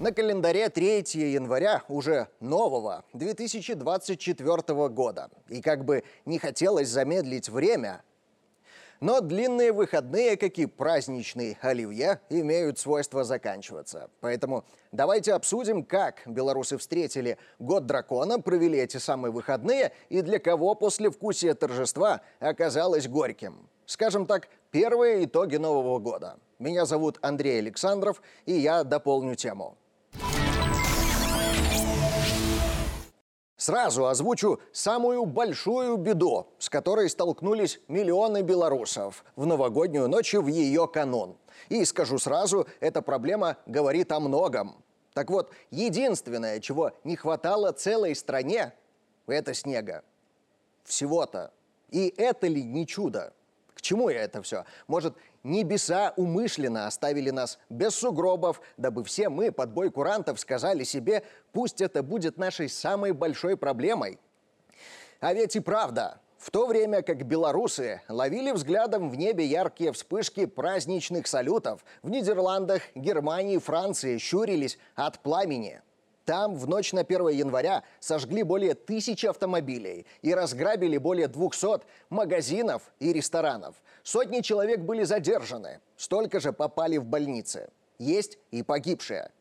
[0.00, 5.28] На календаре 3 января уже нового 2024 года.
[5.50, 8.02] И как бы не хотелось замедлить время,
[9.00, 14.08] но длинные выходные, как и праздничный оливье, имеют свойство заканчиваться.
[14.22, 20.74] Поэтому давайте обсудим, как белорусы встретили год дракона, провели эти самые выходные и для кого
[20.74, 23.68] после вкусия торжества оказалось горьким.
[23.84, 26.38] Скажем так, первые итоги Нового года.
[26.58, 29.76] Меня зовут Андрей Александров, и я дополню тему.
[33.60, 40.88] Сразу озвучу самую большую беду, с которой столкнулись миллионы белорусов в новогоднюю ночь в ее
[40.88, 41.36] канун.
[41.68, 44.82] И скажу сразу, эта проблема говорит о многом.
[45.12, 48.72] Так вот, единственное, чего не хватало целой стране,
[49.26, 50.04] это снега.
[50.84, 51.52] Всего-то.
[51.90, 53.34] И это ли не чудо?
[53.80, 54.66] К чему это все?
[54.88, 61.22] Может, небеса умышленно оставили нас без сугробов, дабы все мы под бой курантов сказали себе,
[61.52, 64.18] пусть это будет нашей самой большой проблемой?
[65.20, 70.44] А ведь и правда, в то время как белорусы ловили взглядом в небе яркие вспышки
[70.44, 75.80] праздничных салютов, в Нидерландах, Германии, Франции щурились от пламени–
[76.30, 82.82] там в ночь на 1 января сожгли более тысячи автомобилей и разграбили более 200 магазинов
[83.00, 83.74] и ресторанов.
[84.04, 87.70] Сотни человек были задержаны, столько же попали в больницы.
[87.98, 89.32] Есть и погибшие.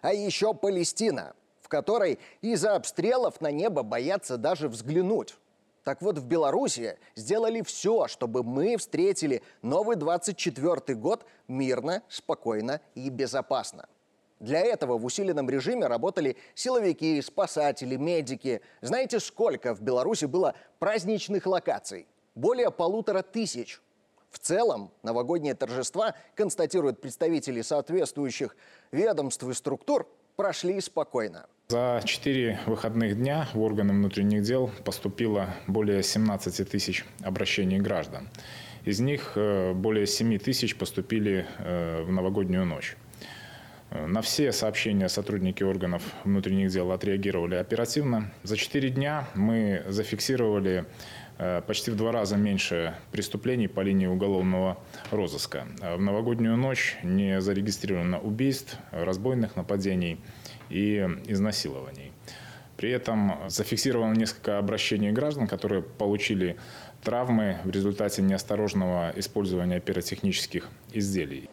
[0.00, 5.34] А еще Палестина, в которой из-за обстрелов на небо боятся даже взглянуть.
[5.82, 13.10] Так вот, в Беларуси сделали все, чтобы мы встретили новый 24 год мирно, спокойно и
[13.10, 13.86] безопасно.
[14.44, 18.60] Для этого в усиленном режиме работали силовики, спасатели, медики.
[18.82, 22.06] Знаете, сколько в Беларуси было праздничных локаций?
[22.34, 23.80] Более полутора тысяч.
[24.30, 28.54] В целом, новогодние торжества, констатируют представители соответствующих
[28.92, 30.06] ведомств и структур,
[30.36, 31.46] прошли спокойно.
[31.68, 38.28] За четыре выходных дня в органы внутренних дел поступило более 17 тысяч обращений граждан.
[38.84, 42.98] Из них э, более 7 тысяч поступили э, в новогоднюю ночь.
[43.94, 48.32] На все сообщения сотрудники органов внутренних дел отреагировали оперативно.
[48.42, 50.86] За четыре дня мы зафиксировали
[51.38, 54.78] э, почти в два раза меньше преступлений по линии уголовного
[55.12, 55.68] розыска.
[55.80, 60.20] В новогоднюю ночь не зарегистрировано убийств, разбойных нападений
[60.70, 62.10] и изнасилований.
[62.76, 66.56] При этом зафиксировано несколько обращений граждан, которые получили
[67.04, 71.48] травмы в результате неосторожного использования пиротехнических изделий.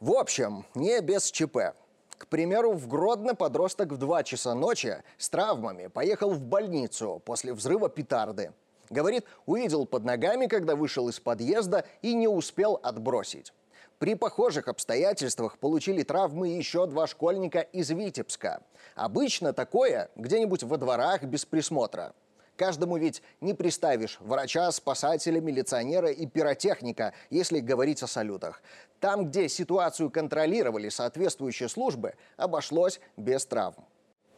[0.00, 1.74] В общем, не без ЧП.
[2.18, 7.52] К примеру, в Гродно подросток в 2 часа ночи с травмами поехал в больницу после
[7.52, 8.52] взрыва петарды.
[8.90, 13.52] Говорит, увидел под ногами, когда вышел из подъезда и не успел отбросить.
[13.98, 18.62] При похожих обстоятельствах получили травмы еще два школьника из Витебска.
[18.94, 22.14] Обычно такое где-нибудь во дворах без присмотра.
[22.58, 28.60] Каждому ведь не приставишь врача, спасателя, милиционера и пиротехника, если говорить о салютах.
[28.98, 33.84] Там, где ситуацию контролировали соответствующие службы, обошлось без травм.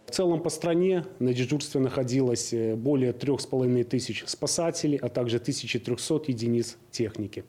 [0.05, 5.09] В целом по стране на дежурстве находилось э, более трех с половиной тысяч спасателей, а
[5.09, 7.45] также 1300 единиц техники.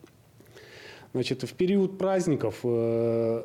[1.12, 3.44] Значит, в период праздников э,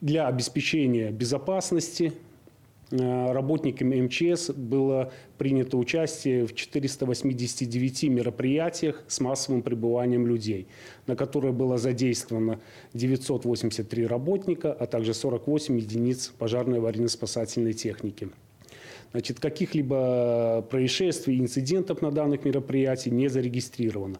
[0.00, 2.14] для обеспечения безопасности
[3.00, 10.68] работниками МЧС было принято участие в 489 мероприятиях с массовым пребыванием людей,
[11.06, 12.60] на которые было задействовано
[12.92, 18.30] 983 работника, а также 48 единиц пожарной аварийно-спасательной техники.
[19.12, 24.18] Значит, каких-либо происшествий, инцидентов на данных мероприятиях не зарегистрировано.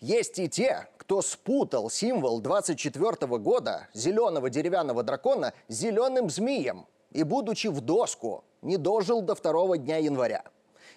[0.00, 7.22] Есть и те, кто спутал символ 24 года зеленого деревянного дракона с зеленым змеем– и,
[7.24, 10.44] будучи в доску, не дожил до второго дня января.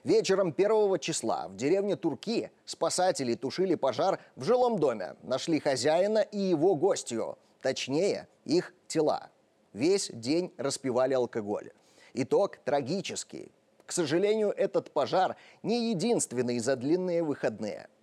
[0.03, 6.37] Вечером первого числа в деревне Турки спасатели тушили пожар в жилом доме, нашли хозяина и
[6.37, 9.29] его гостью, точнее, их тела.
[9.71, 11.71] Весь день распивали алкоголь.
[12.13, 13.53] Итог трагический.
[13.85, 17.87] К сожалению, этот пожар не единственный за длинные выходные–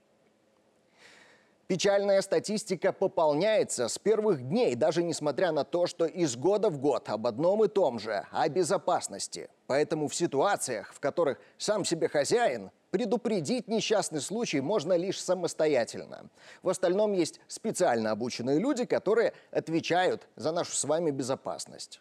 [1.67, 7.09] Печальная статистика пополняется с первых дней, даже несмотря на то, что из года в год
[7.09, 9.51] об одном и том же, о безопасности.
[9.67, 16.31] Поэтому в ситуациях, в которых сам себе хозяин, предупредить несчастный случай можно лишь самостоятельно.
[16.63, 22.01] В остальном есть специально обученные люди, которые отвечают за нашу с вами безопасность.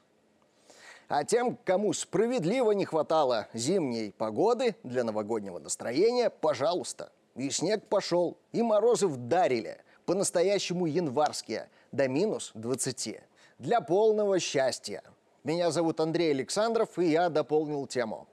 [1.07, 8.37] А тем, кому справедливо не хватало зимней погоды для новогоднего настроения, пожалуйста– и снег пошел,
[8.51, 13.21] и морозы вдарили, по-настоящему январские, до минус 20.
[13.59, 15.03] Для полного счастья.
[15.43, 18.27] Меня зовут Андрей Александров, и я дополнил тему.